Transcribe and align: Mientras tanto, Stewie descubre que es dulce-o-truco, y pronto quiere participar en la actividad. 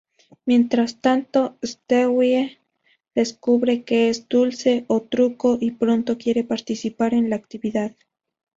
Mientras 0.47 0.99
tanto, 0.99 1.59
Stewie 1.63 2.57
descubre 3.13 3.83
que 3.83 4.09
es 4.09 4.27
dulce-o-truco, 4.27 5.59
y 5.61 5.69
pronto 5.69 6.17
quiere 6.17 6.43
participar 6.43 7.13
en 7.13 7.29
la 7.29 7.35
actividad. 7.35 7.93